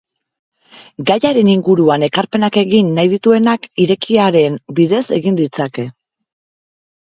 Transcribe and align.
Gaiaren 1.11 1.51
inguruan 1.51 2.07
ekarpenak 2.07 2.57
egin 2.63 2.91
nahi 2.97 3.13
dituenak 3.13 3.69
irekiaren 3.87 4.61
bidez 4.81 5.07
egin 5.23 5.41
ditzake. 5.45 5.91